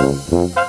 [0.00, 0.63] 嗯哼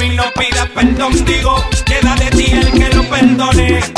[0.00, 3.97] mí no pidas perdón, digo, queda de ti el que lo perdone.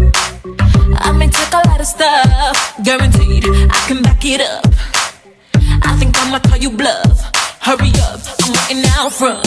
[1.81, 4.65] Of stuff, guaranteed I can back it up.
[5.81, 7.17] I think I'ma call you bluff.
[7.59, 9.41] Hurry up, I'm waiting out front.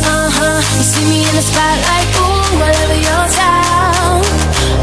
[0.00, 4.22] Uh huh, you see me in the spotlight, ooh, whatever your style.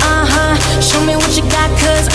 [0.09, 2.06] Uh huh, show me what you got, cause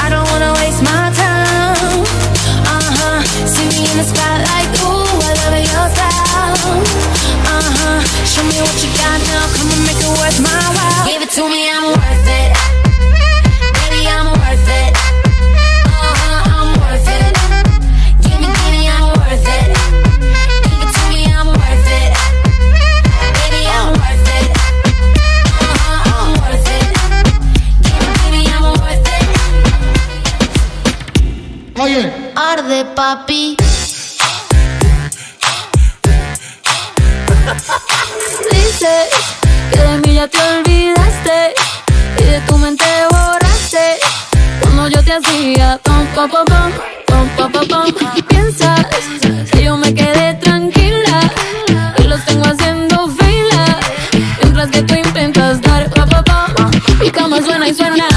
[32.84, 33.56] papi.
[38.50, 39.08] Dices
[39.72, 41.54] que de mí ya te olvidaste
[42.18, 43.98] y de tu mente borraste
[44.62, 45.78] como yo te hacía.
[45.82, 46.44] Pom, pom, pom,
[47.06, 47.94] pom, pom, pom, pom.
[48.28, 48.86] Piensas
[49.50, 51.20] que yo me quedé tranquila
[51.98, 53.78] y los tengo haciendo fila
[54.40, 56.70] mientras que tú intentas dar pa, pa, pa.
[57.04, 58.11] Y como suena y suena.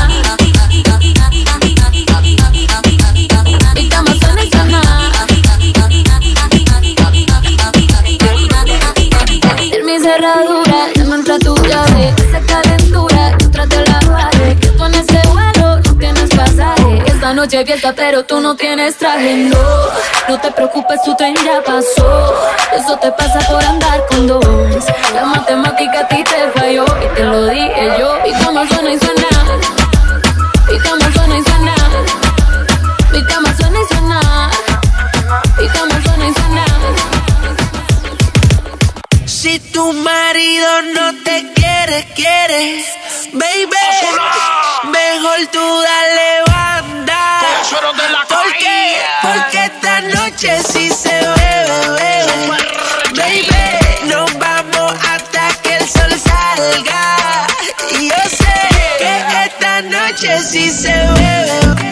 [10.15, 10.93] cerradura.
[10.95, 13.37] Ya me entra tu llave, esa calentura.
[13.39, 17.03] Yo traté la baje, que tú en ese vuelo no tienes pasaje.
[17.05, 19.35] Esta noche fiesta, pero tú no tienes traje.
[19.35, 19.57] No,
[20.29, 22.33] no te preocupes, tu tren ya pasó.
[22.75, 24.85] Eso te pasa por andar con dos.
[25.13, 26.44] La matemática a ti te
[50.35, 52.57] noche sí se bebe, bebe.
[53.15, 57.47] Baby, nos vamos hasta que el sol salga.
[57.91, 58.57] Y yo sé
[58.99, 61.85] que esta noche sí se bebe.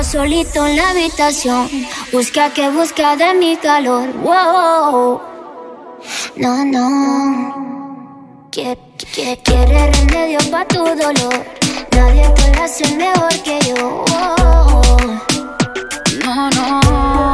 [0.00, 1.68] Solito en la habitación,
[2.12, 4.10] busca que busca de mi calor.
[4.22, 5.20] Wow.
[6.36, 8.48] No, no.
[8.50, 8.78] Que,
[9.18, 11.38] que, quiere remedio pa' tu dolor.
[11.96, 14.04] Nadie te lo hace mejor que yo.
[16.24, 17.27] No, no.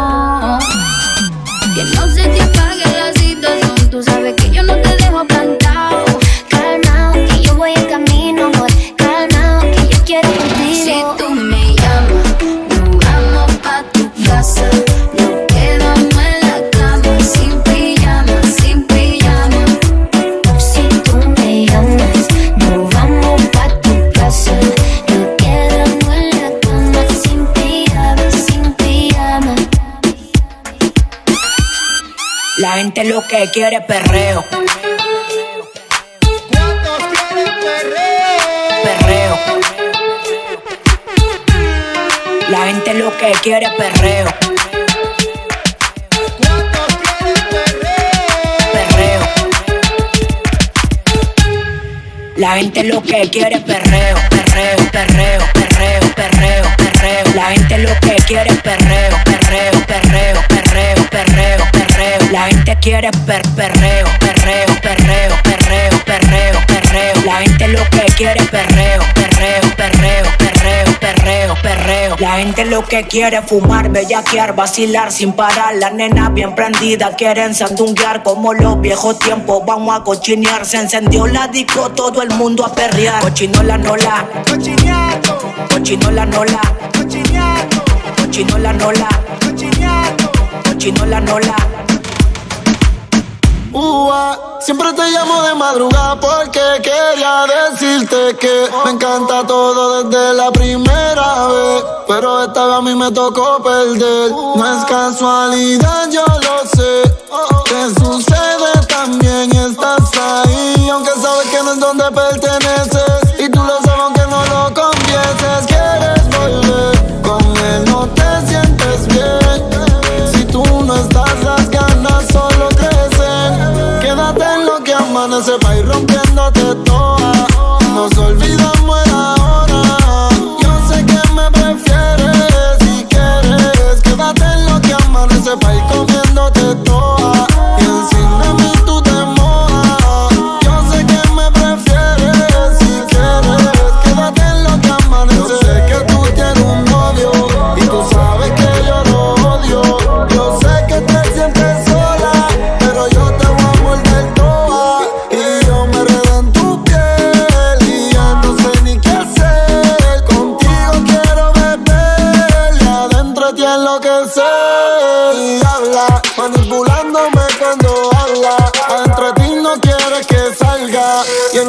[32.85, 34.45] Gente lo que quiere es perreo.
[38.85, 39.39] Perreo.
[42.51, 44.27] La gente lo que quiere es perreo.
[48.75, 49.21] Perreo.
[52.37, 57.35] La gente lo que quiere es perreo, perreo, perreo, perreo, perreo, perreo.
[57.35, 60.54] La gente lo que quiere es perreo, perreo, perreo, perreo, perreo, perreo.
[62.75, 67.15] Gente quiere per perreo, perreo, perreo, perreo, perreo, perreo.
[67.25, 72.17] La gente lo que quiere perreo, perreo, perreo, perreo, perreo, perreo.
[72.19, 75.75] La gente lo que quiere fumar, bellaquear, vacilar sin parar.
[75.76, 79.62] La nena bien prendida quieren sandunguear como los viejos tiempos.
[79.67, 83.20] Vamos a cochinear, se encendió la disco, todo el mundo a perrear.
[83.20, 84.27] Cochinola nola,
[85.69, 86.61] cochinola nola,
[88.17, 89.09] cochinola nola,
[90.65, 91.74] cochinola nola.
[94.65, 101.49] Siempre te llamo de madrugada porque quería decirte que me encanta todo desde la primera
[101.49, 101.85] vez.
[102.09, 104.31] Pero esta vez a mí me tocó perder.
[104.31, 107.03] No es casualidad, yo lo sé.
[107.67, 110.88] Que sucede también estás ahí.
[110.88, 113.41] Aunque sabes que no es donde perteneces.
[113.41, 113.94] Y tú lo sabes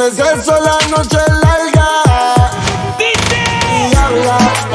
[0.06, 2.52] atardecer, son las noches largas.
[3.00, 4.75] Y habla.